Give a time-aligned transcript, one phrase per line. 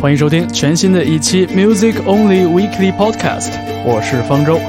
[0.00, 3.50] 欢迎收听全新的一期 Music Only Weekly Podcast，
[3.84, 4.60] 我是方舟。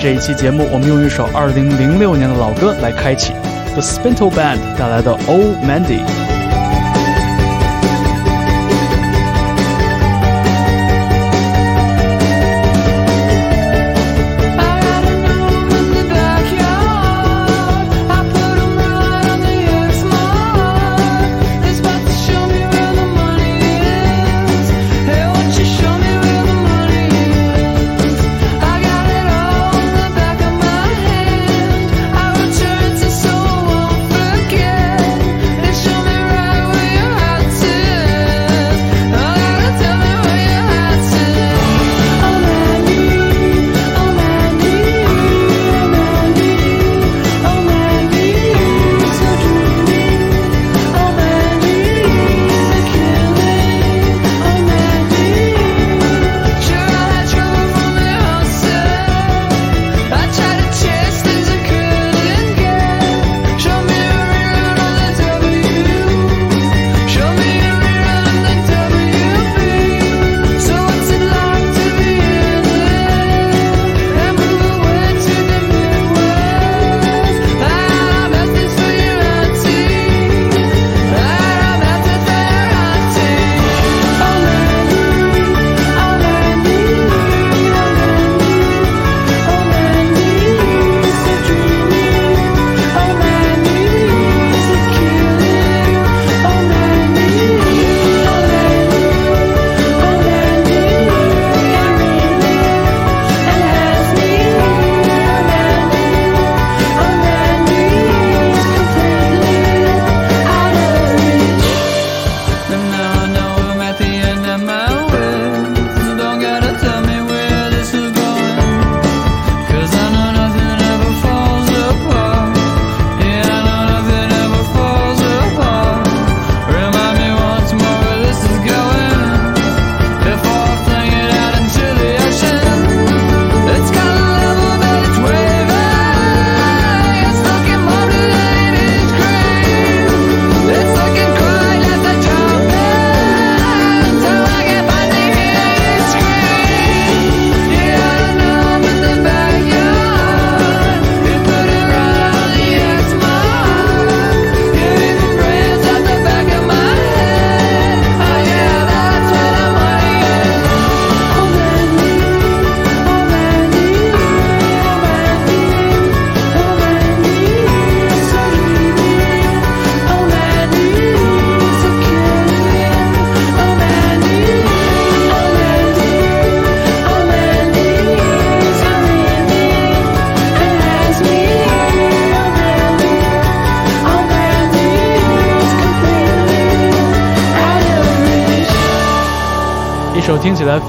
[0.00, 3.32] 这一期节目，我们用一首2006年的老歌来开启
[3.72, 5.98] ，The Spindle Band 带来的《Old Mandy》。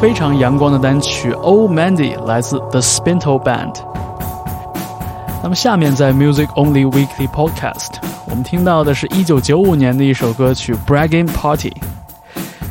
[0.03, 3.73] 非常阳光的单曲《Old Mandy》来自 The Spinto Band。
[5.41, 7.87] 那么下面在 Music Only Weekly Podcast，
[8.27, 11.69] 我们听到的是一九九五年的一首歌曲《Bragging Party》。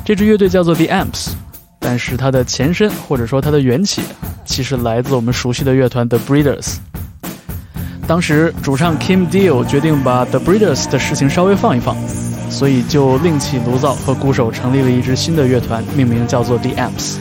[0.04, 1.28] 这支乐队叫做 The Amps，
[1.78, 4.02] 但是它的前身或者说它的缘起，
[4.44, 6.74] 其实来自我们熟悉的乐团 The Breeders。
[8.06, 11.96] 当时主唱 Kim Deal 决定把 The Breeders 的事情稍微放一放。
[12.50, 17.16] 所以就另起炉灶，和鼓手成立了一支新的乐团，命名叫做 The Amps。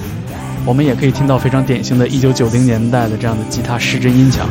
[0.66, 4.48] 我们也可以听到非常典型的1990年代的这样的吉他失真音墙。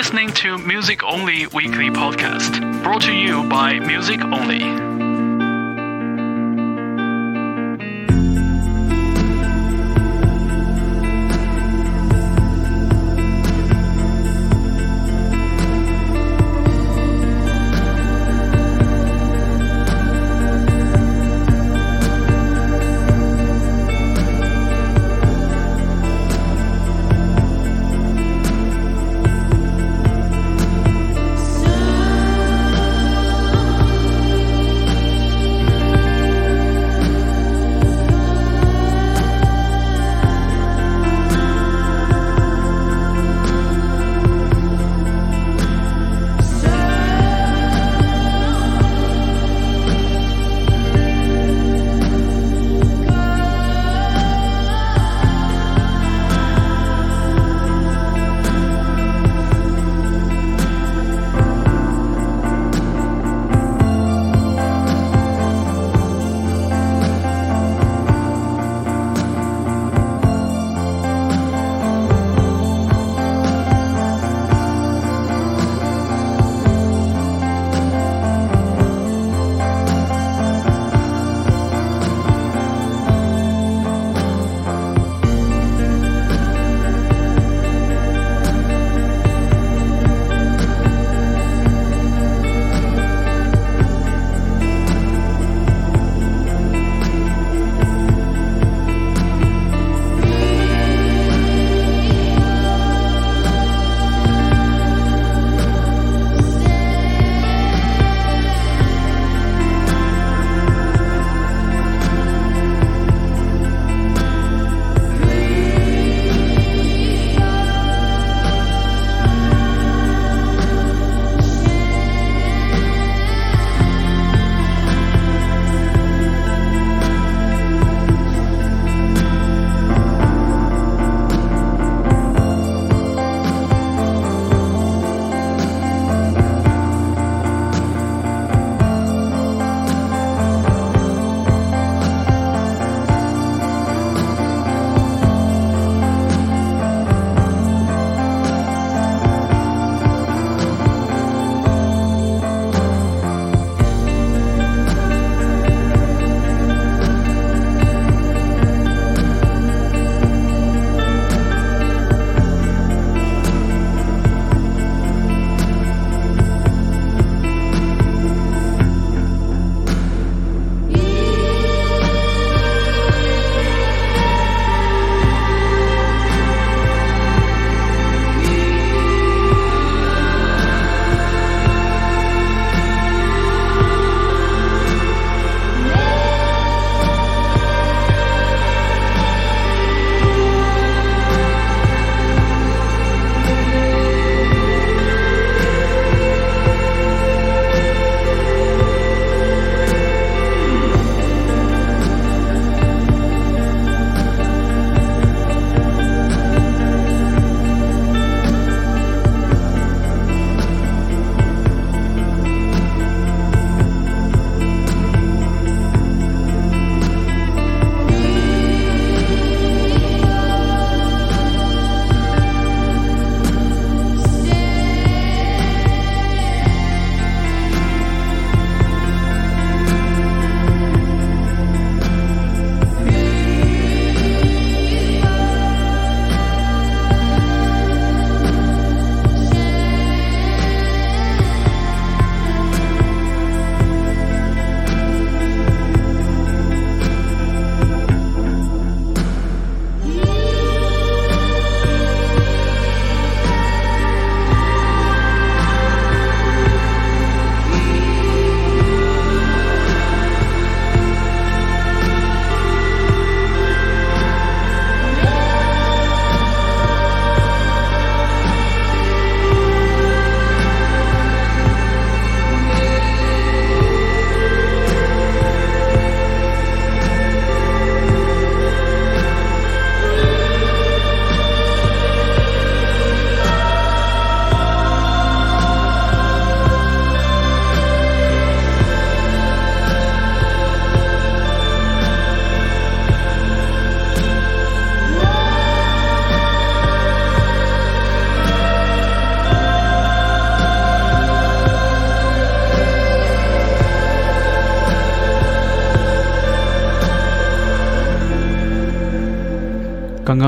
[0.00, 4.89] Listening to Music Only Weekly Podcast, brought to you by Music Only.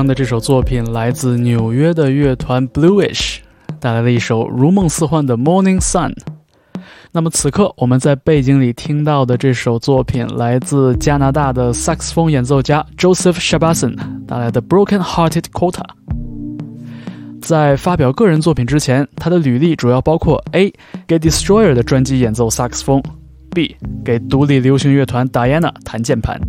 [0.05, 3.37] 的这首作品来自纽约的乐团 Bluish，
[3.79, 6.13] 带来了一首如梦似幻的 Morning Sun。
[7.11, 13.95] 那么此刻我们在背景里听到的这首作品来自加拿大的萨克斯风演奏家 Joseph Shabason
[14.27, 15.83] 带来的 Broken Hearted Quota。
[17.41, 20.73] 在发表个人作品之前，他的履历主要包括：A.
[21.05, 23.03] 给 Destroyer 的专辑演奏萨克斯风
[23.51, 23.75] ；B.
[24.03, 26.39] 给独立流行乐团 Diana 弹键盘。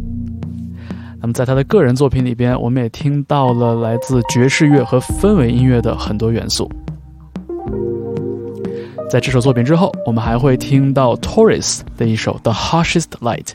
[1.24, 6.70] 那么在他的个人作品里边，我们也听到了来自爵士乐和氛围音乐的很多元素。
[9.08, 13.46] 在这首作品之后，我们还会听到 Torres 的一首《The Harshest Light》。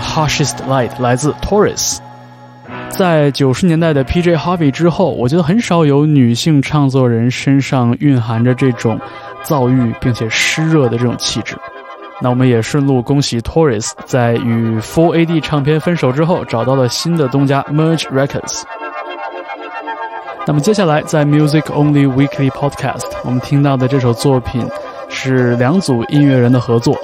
[0.00, 1.98] Harshest Light 来自 Taurus。
[2.90, 4.36] 在九十年代的 P.J.
[4.36, 8.98] Harvey 之后，我觉得很少有女性唱作人身上蕴含着这种
[9.42, 11.56] 躁郁并且湿热的这种气质。
[12.20, 18.62] 那我们也顺路恭喜 Taurus 在与 Full AD 唱片分手之后，找到了新的东家 Merge Records。
[20.46, 24.66] 那么接下来在 Music Only Weekly Podcast，我们听到的这首作品
[25.08, 26.94] 是两组音乐人的合作，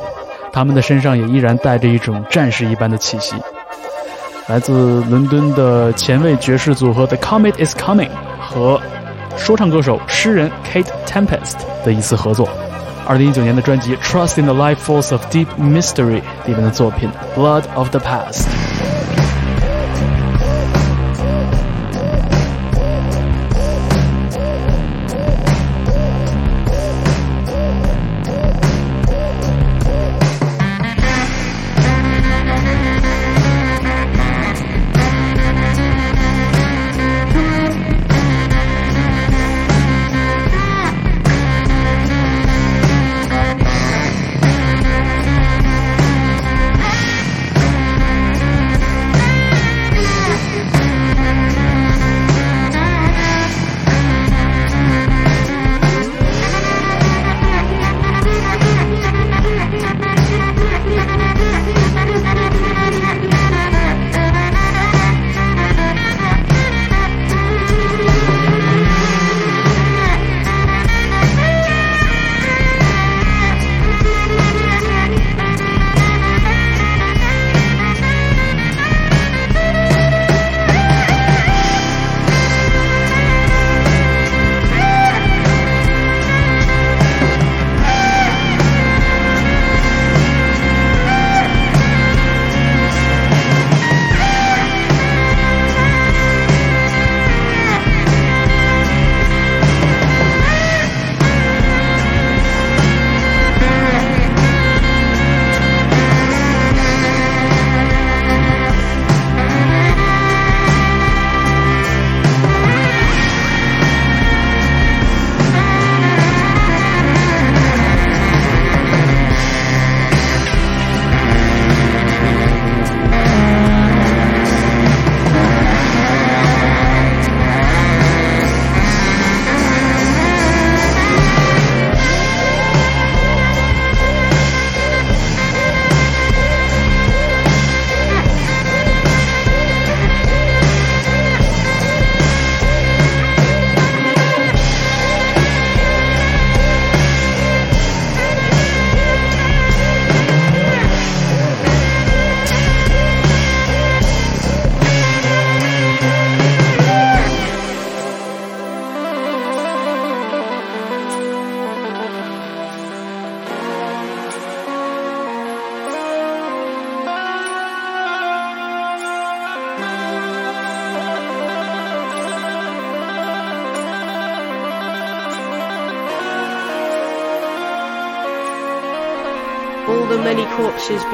[0.57, 3.37] 他们的身上也依然带着一种战士一般的气息。
[4.47, 8.09] 来自伦敦的前卫爵士组合 The Comet Is Coming
[8.41, 8.81] 和
[9.37, 12.49] 说唱歌手诗人 Kate Tempest 的一次合作。
[13.07, 18.47] 二零一九年的专辑《Trust in the Life Force of Deep Mystery》里面的作品《Blood of the Past》。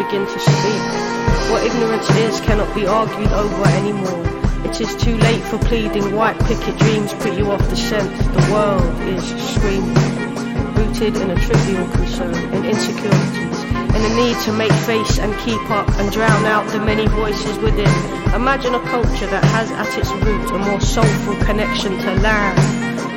[0.04, 0.82] Begin to speak.
[1.50, 4.24] What ignorance is cannot be argued over anymore.
[4.66, 6.16] It is too late for pleading.
[6.16, 8.10] White picket dreams put you off the scent.
[8.34, 9.22] The world is
[9.54, 9.94] screaming,
[10.74, 13.58] rooted in a trivial concern, in insecurities,
[13.94, 17.58] in a need to make face and keep up and drown out the many voices
[17.58, 17.94] within.
[18.34, 22.58] Imagine a culture that has at its root a more soulful connection to land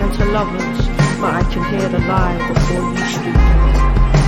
[0.01, 0.87] and to lovers.
[1.19, 3.55] But I can hear the lie before you speak.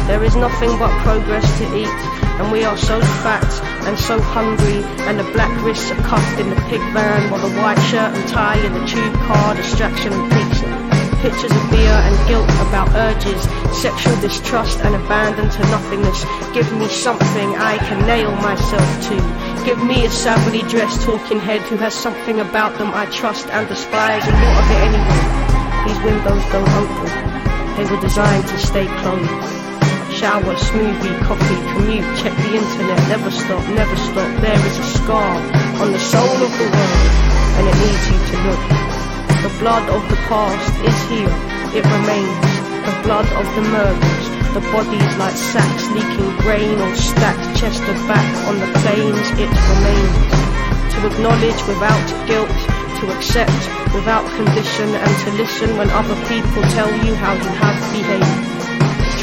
[0.08, 3.47] There is nothing but progress to eat, and we are so fat
[3.88, 7.56] and so hungry, and the black wrists are cuffed in the pig van, while the
[7.58, 10.67] white shirt and tie in the tube car, distraction and pizza.
[11.21, 13.41] Pictures of beer and guilt about urges,
[13.82, 16.23] sexual distrust and abandon to nothingness.
[16.54, 19.17] Give me something I can nail myself to.
[19.65, 23.67] Give me a savagely dressed talking head who has something about them I trust and
[23.67, 25.47] despise, and what of it anyway?
[25.89, 27.38] These windows don't open.
[27.78, 29.57] They were designed to stay closed.
[30.18, 34.26] Shower, smoothie, coffee, commute, check the internet, never stop, never stop.
[34.42, 35.38] There is a scar
[35.78, 37.10] on the soul of the world,
[37.54, 38.64] and it needs you to look.
[39.46, 41.30] The blood of the past is here,
[41.70, 42.50] it remains.
[42.90, 44.26] The blood of the murders,
[44.58, 49.54] the bodies like sacks leaking grain or stacked chest of back on the plains, it
[49.54, 50.34] remains.
[50.98, 52.58] To acknowledge without guilt,
[53.06, 53.62] to accept
[53.94, 58.57] without condition, and to listen when other people tell you how you have behaved.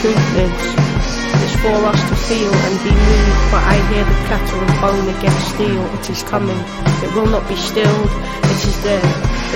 [0.04, 4.68] Is, it's for us to feel and be moved, but I hear the clatter of
[4.84, 5.80] bone against steel.
[5.96, 6.60] It is coming,
[7.00, 9.00] it will not be stilled, it is there.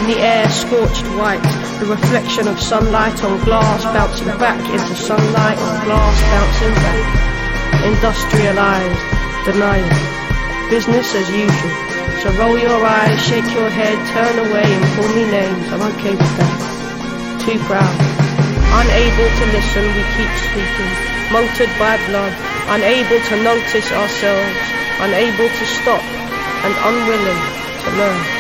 [0.01, 1.45] In the air, scorched white,
[1.85, 7.05] the reflection of sunlight on glass bouncing back into sunlight on glass bouncing back.
[7.85, 9.05] Industrialized,
[9.45, 9.85] denial,
[10.73, 11.77] business as usual.
[12.25, 15.69] So roll your eyes, shake your head, turn away and call me names.
[15.77, 17.45] I'm okay with that.
[17.45, 18.28] Too proud.
[18.71, 20.93] Unable to listen, we keep speaking.
[21.33, 22.35] Motored by blood.
[22.69, 24.59] Unable to notice ourselves.
[25.01, 26.05] Unable to stop.
[26.65, 27.43] And unwilling
[27.85, 28.38] to learn.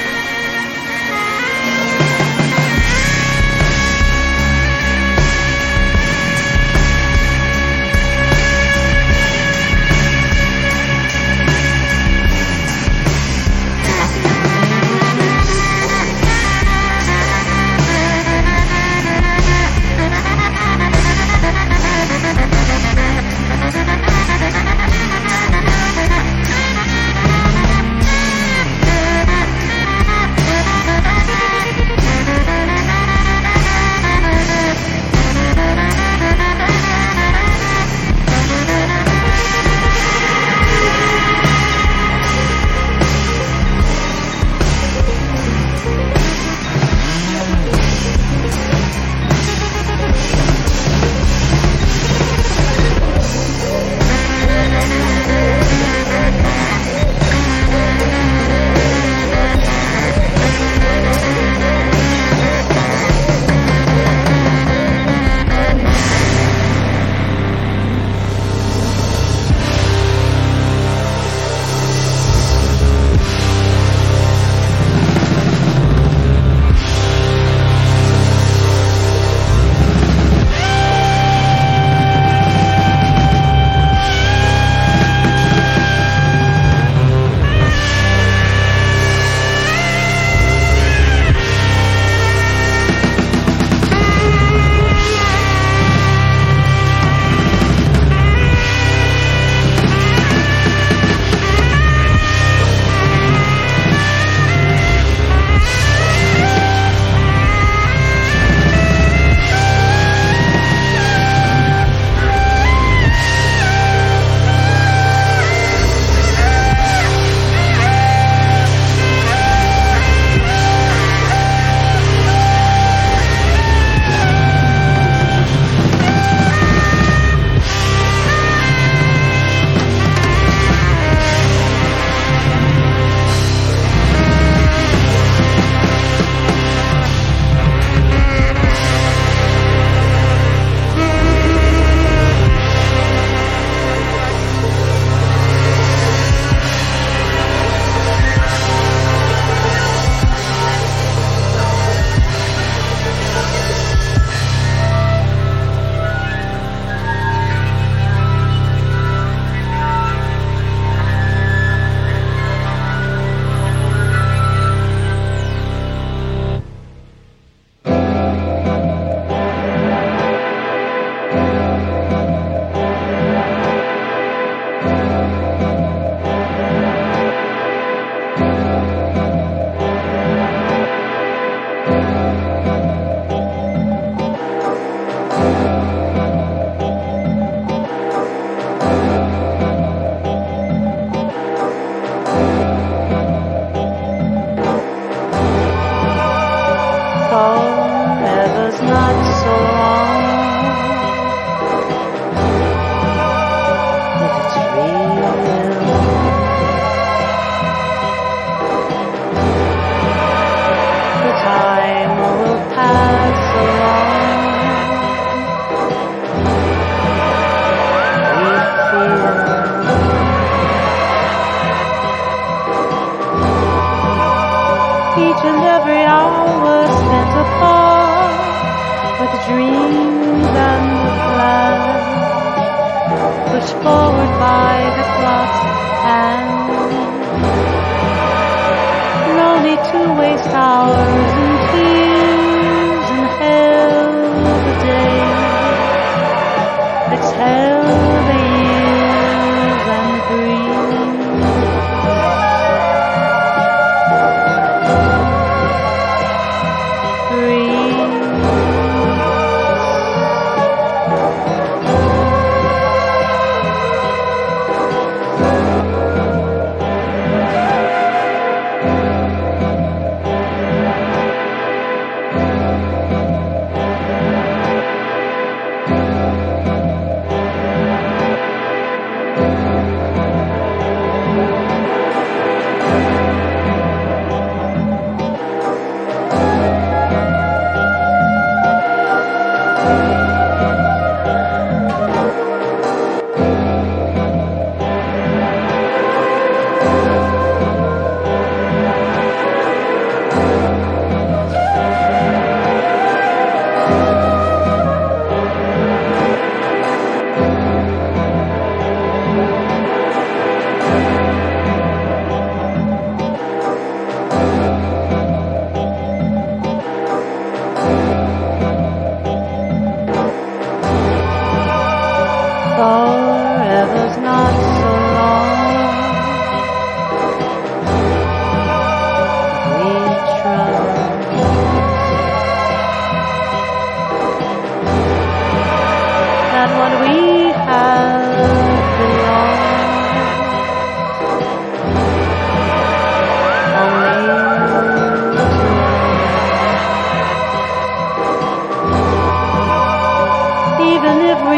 [239.86, 241.47] To waste hours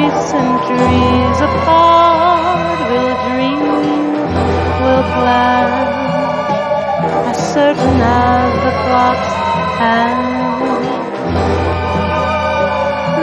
[0.08, 3.60] centuries apart, we'll dream,
[4.80, 5.70] we'll plan,
[7.30, 9.32] as certain as the clock's
[9.80, 10.40] hand.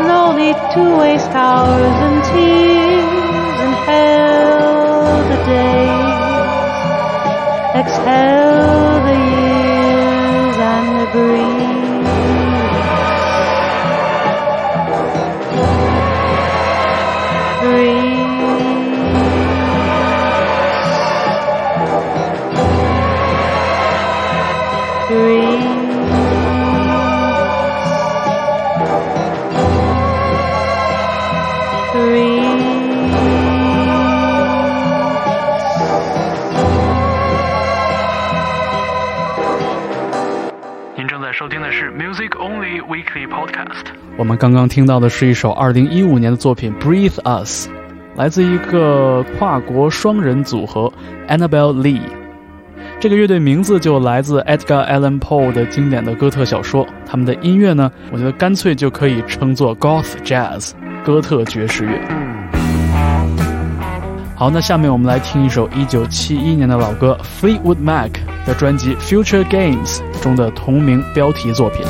[0.08, 3.58] No need to waste hours in tears.
[3.68, 6.22] Inhale the days,
[7.82, 11.47] exhale the years, and breathe.
[44.28, 47.69] 我们刚刚听到的是一首2015年的作品《Breathe Us》，
[48.17, 50.92] 来自一个跨国双人组合
[51.30, 52.02] Annabelle Lee。
[53.00, 56.86] 这个乐队名字就来自 Edgar Allan Poe 的经典的哥特小说。
[57.06, 60.71] 他们的音乐呢，我觉得干脆就可以称作 Goth Jazz，
[61.06, 61.98] 哥特爵士乐。
[64.36, 68.12] 好，那下面我们来听一首1971年的老歌 Fleetwood Mac
[68.46, 71.86] 的专辑《Future Games》中的同名标题作品。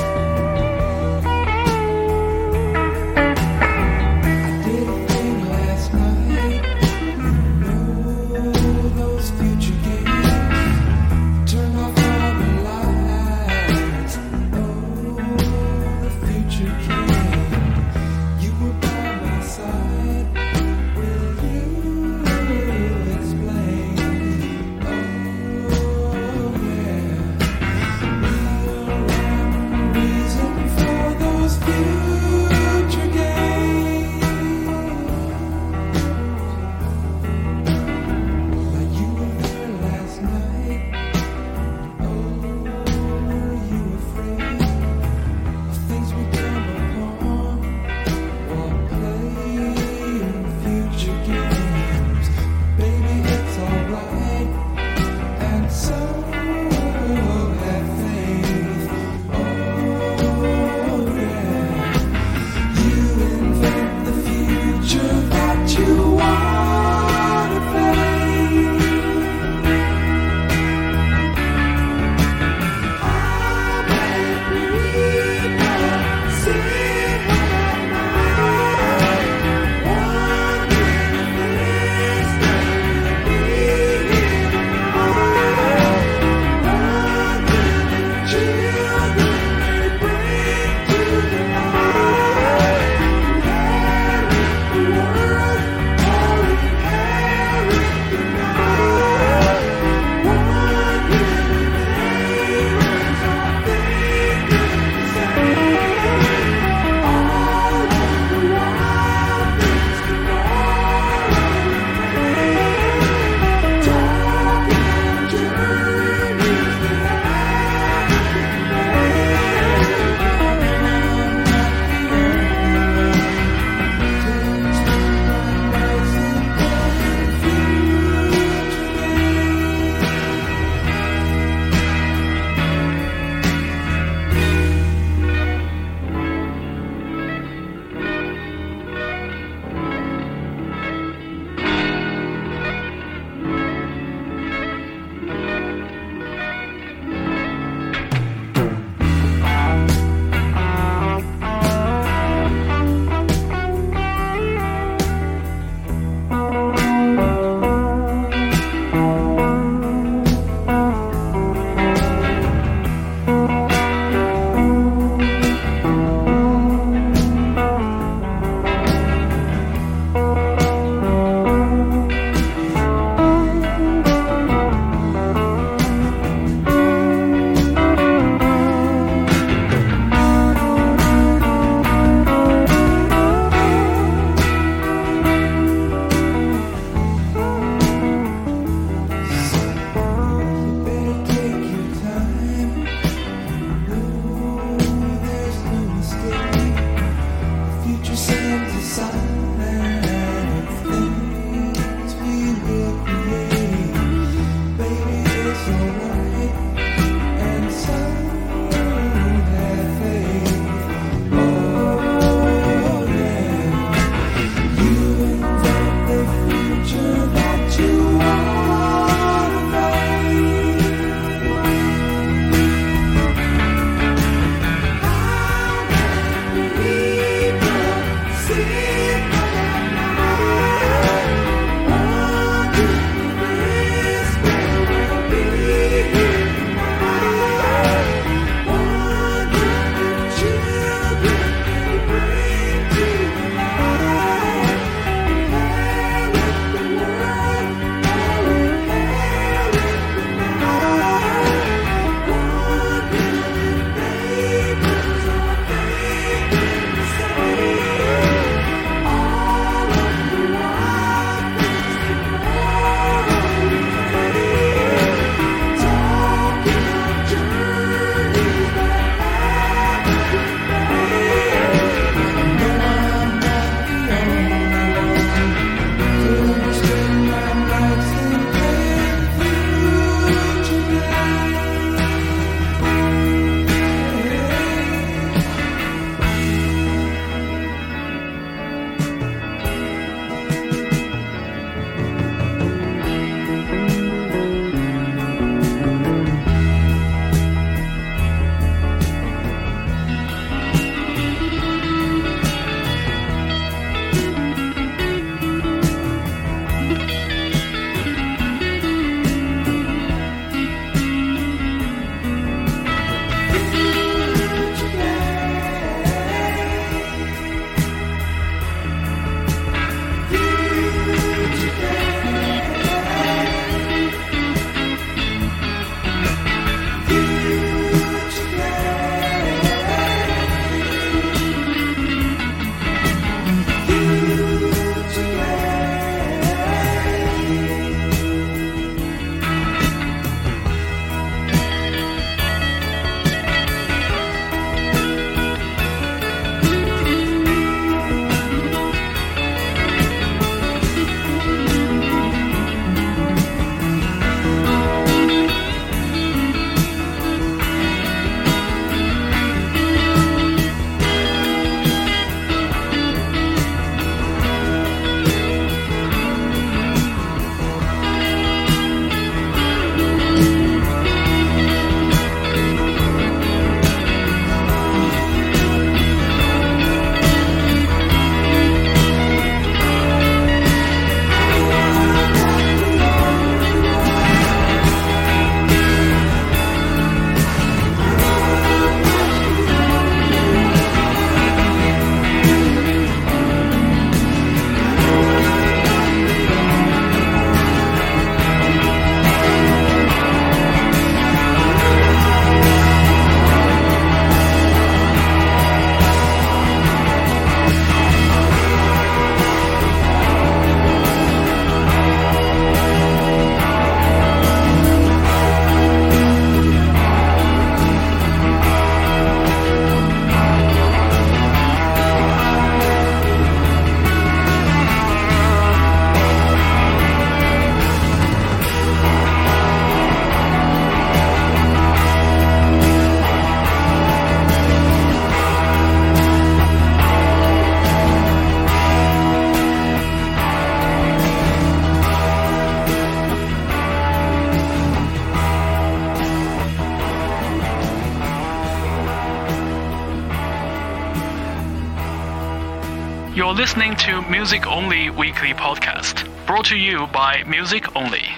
[453.57, 458.29] Listening to Music Only Weekly Podcast, brought to you by Music Only.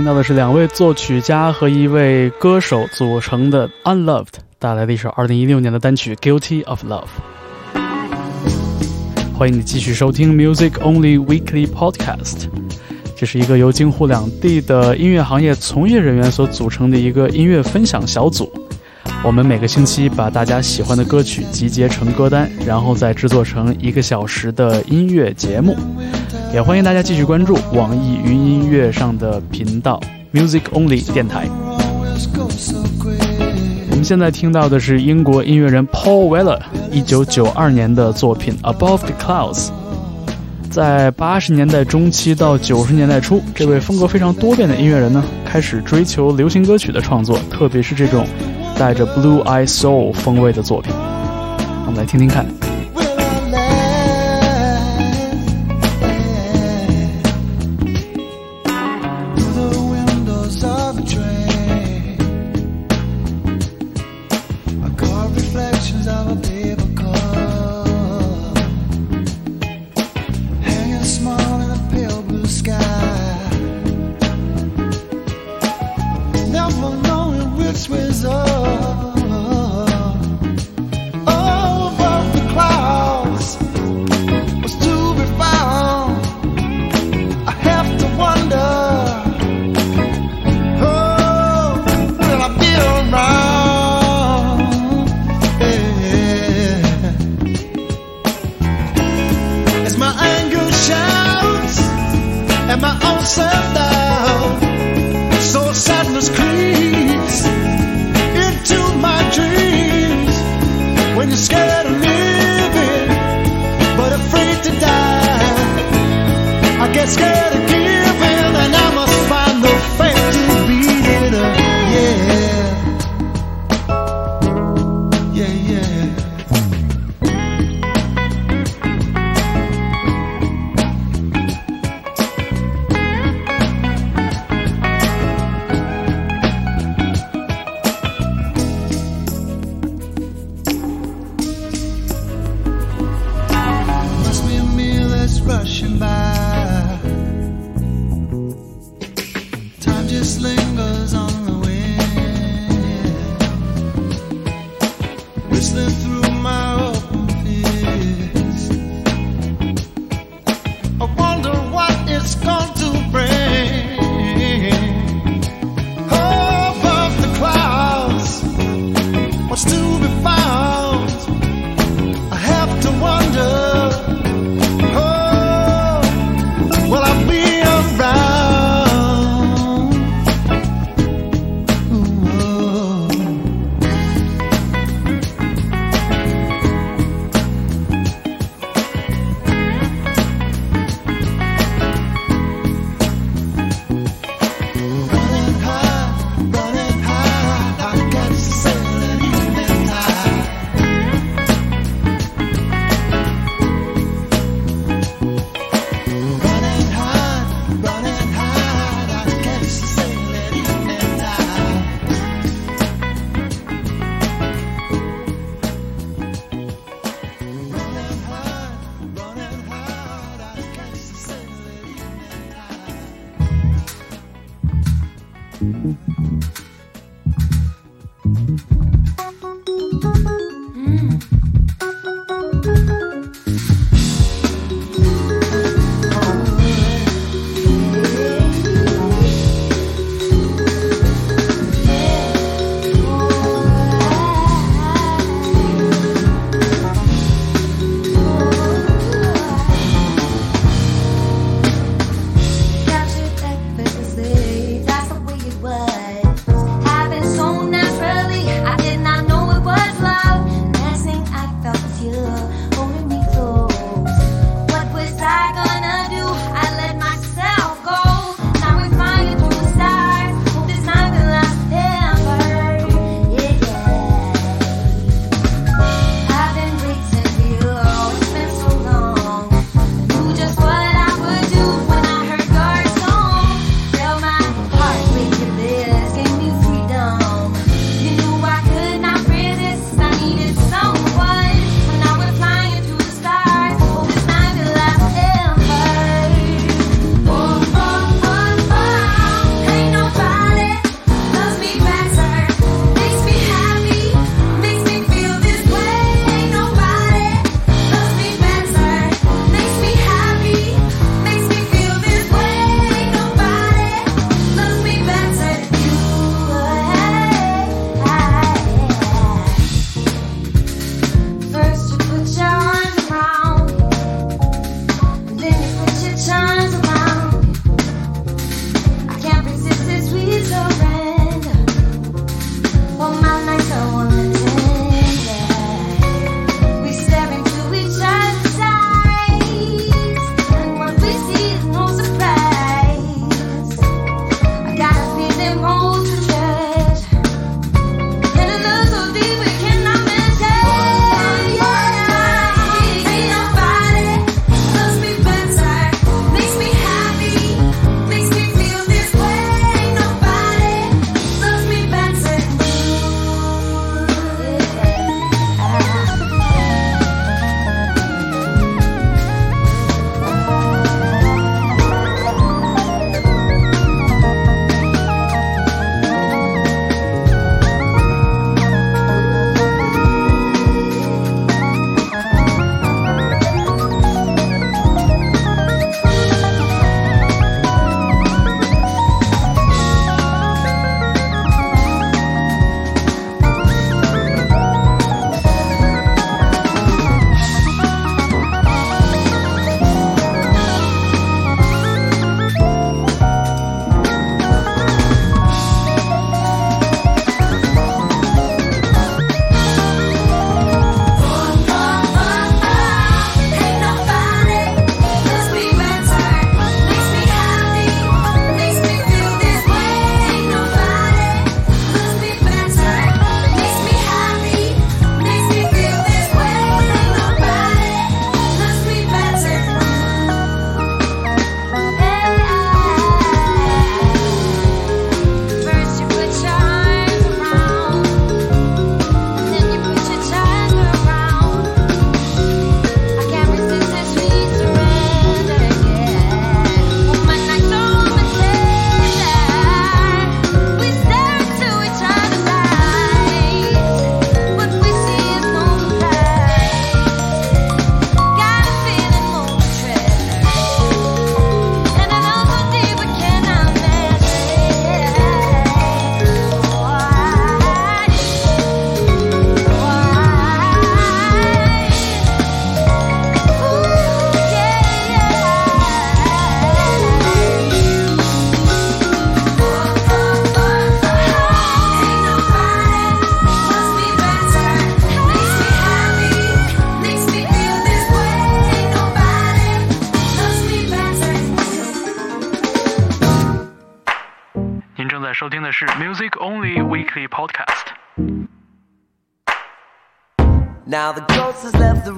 [0.00, 4.28] 听到的是两位作曲家和一位歌手组成的 Unloved
[4.58, 7.04] 带来的一首2016年的单曲《Guilty of Love》。
[9.36, 12.48] 欢迎你继续收听 Music Only Weekly Podcast。
[13.14, 18.50] 这是一个由京沪两地的音乐行业从业人员所组成的一个音乐分享小组。
[19.22, 25.76] 我们每个星期把大家喜欢的歌曲集结成歌单，然后再制作成一个小时的音乐节目。
[26.52, 30.00] 也欢迎大家继续关注网易云音乐上的频道
[30.32, 31.46] Music Only 电台。
[33.88, 36.58] 我们现在听到的是英国音乐人 Paul Weller
[36.90, 39.68] 一九九二年的作品《Above the Clouds》。
[40.70, 48.26] 在八十年代中期到九十年代初，这位风格非常多变的音乐人呢，开始追求流行歌曲的创作，特别是这种
[48.76, 50.92] 带着 Blue Eye Soul 风味的作品。
[51.86, 52.44] 我们来听听看。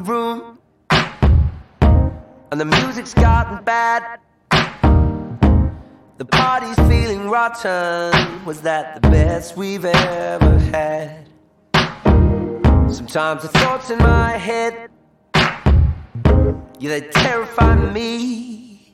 [0.09, 0.59] Room,
[0.90, 4.20] and the music's gotten bad.
[6.18, 8.44] The party's feeling rotten.
[8.44, 11.28] Was that the best we've ever had?
[12.92, 14.90] Sometimes the thoughts in my head,
[15.34, 18.90] yeah, they terrify me.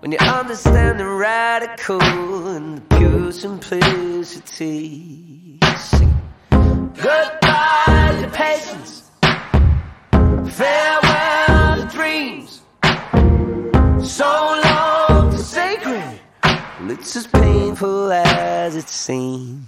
[0.00, 2.00] When you understand the radical
[2.48, 4.78] and the pure simplicity.
[5.78, 6.14] Sing.
[6.50, 9.05] Goodbye to patience.
[10.50, 12.62] Farewell dreams.
[14.08, 16.20] So long to sacred.
[16.44, 19.66] Well, it's as painful as it seems.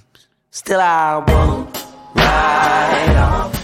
[0.50, 1.76] Still, I won't
[2.14, 3.57] ride off.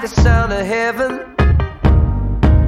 [0.00, 1.20] Like the sound of heaven.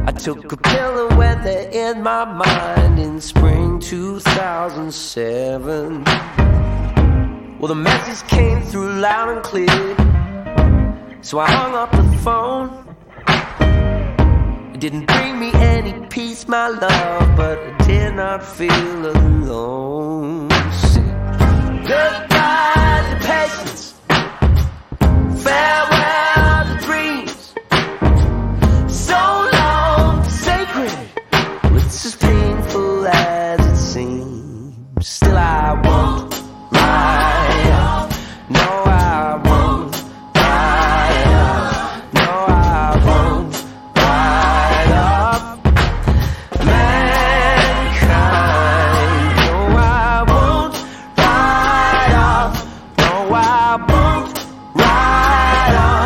[0.09, 6.03] I took a pill and went there in my mind in spring 2007.
[7.61, 9.95] Well, the message came through loud and clear,
[11.22, 12.68] so I hung up the phone.
[14.74, 20.49] It didn't bring me any peace, my love, but I did not feel alone.
[21.87, 23.95] Goodbye to patience.
[25.45, 26.19] Farewell
[32.03, 35.07] it's as painful as it seems.
[35.07, 36.32] Still, I won't
[36.72, 38.11] ride off.
[38.48, 39.94] No, I won't
[40.34, 42.14] ride off.
[42.14, 43.53] No, I won't
[43.96, 45.42] ride off.
[46.64, 48.16] Mankind.
[49.44, 50.74] No, I won't
[51.18, 52.53] ride off.
[52.96, 54.32] No, I won't
[54.74, 55.99] ride off.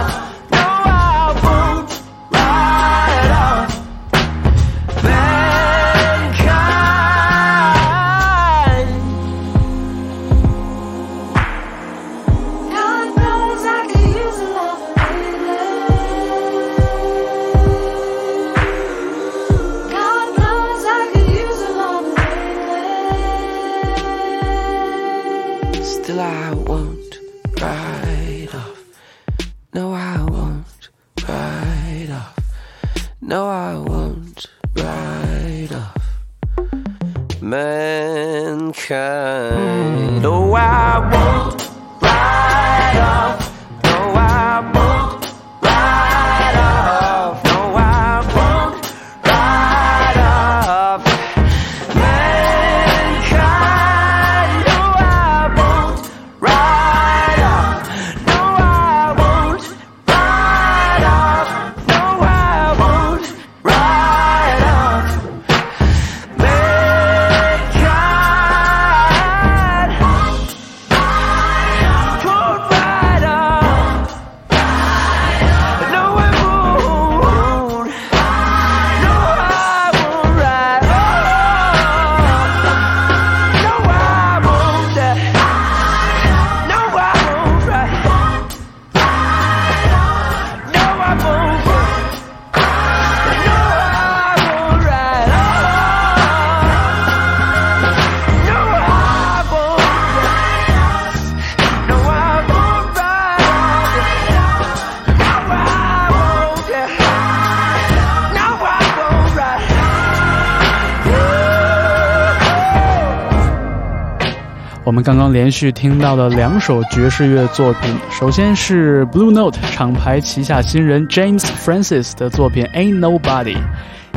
[114.85, 123.57] 我们刚刚连续听到的两首爵士乐作品，首先是 Blue Note 厂牌旗下新人 James Francis 的作品 Ain't Nobody，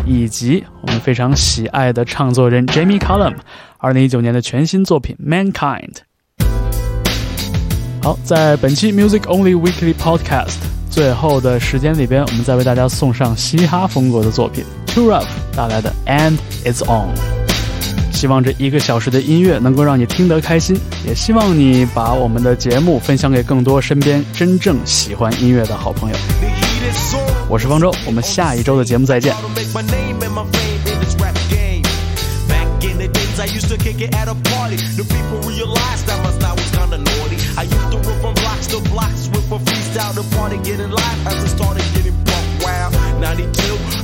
[0.06, 3.36] 以及我们非常喜爱的唱作人 Jamie Cullum
[3.80, 6.00] 2019年的全新作品 Mankind。
[8.04, 10.58] 好，在本期 Music Only Weekly Podcast
[10.90, 17.37] 最后的时间里边，我们再为大家送上嘻哈风格的作品 Too Rough 带来的 And It's On。
[18.18, 26.18] 希望这一个小时的音乐能够让你听得开心，也希望你把我们的节目分享给更多身边真正喜欢音乐的好朋友。
[27.48, 29.36] 我是方舟，我们下一周的节目再见。
[29.36, 31.84] to make my name and my fame in this rap game.
[32.50, 34.78] Back in the days, I used to kick it at a party.
[34.98, 37.38] The people realized that my style was kinda naughty.
[37.56, 40.16] I used to run from blocks to blocks with a freestyle.
[40.16, 43.07] The party getting live as i started getting buck wild.
[43.20, 43.50] 92.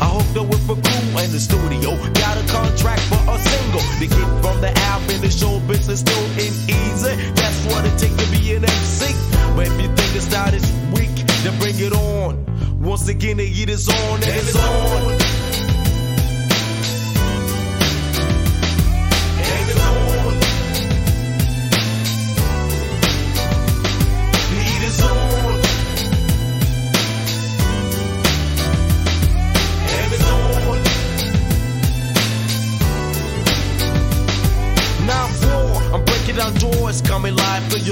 [0.01, 1.95] I hooked up with a crew in the studio.
[2.13, 3.85] Got a contract for a single.
[3.99, 7.13] The kid from the album, the show business still ain't easy.
[7.33, 9.13] That's what it takes to be an MC.
[9.55, 10.65] But if you think the style is
[10.97, 12.45] weak, then bring it on.
[12.81, 15.11] Once again, the heat is on and it's on.
[15.11, 15.32] And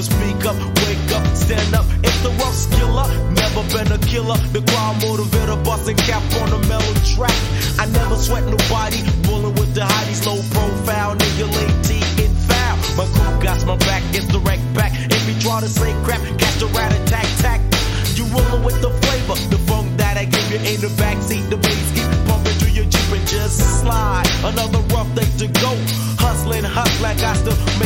[0.01, 1.85] you speak up, wake up, stand up.
[2.03, 4.37] It's the rough skiller, never been a killer.
[4.53, 7.37] The crowd motivator, busting cap on the mellow track.
[7.77, 12.77] I never sweat nobody, bulling with the hotties, low profile, nigga late in foul.
[12.97, 14.91] My crew got my back, it's the wreck back.
[14.93, 17.61] If you try to say crap, catch the rat attack, tack.
[18.15, 21.57] You rollin' with the flavor, the funk that I give you in the backseat, the
[21.57, 24.27] bass keep pumping through your Jeep and just slide.
[24.43, 25.71] Another rough day to go.
[26.21, 27.80] Hustling, hustling, got to make